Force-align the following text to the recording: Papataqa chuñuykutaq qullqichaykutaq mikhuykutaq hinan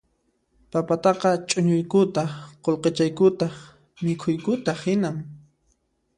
Papataqa 0.71 1.29
chuñuykutaq 1.49 2.31
qullqichaykutaq 2.63 3.53
mikhuykutaq 4.03 4.79
hinan 4.85 5.15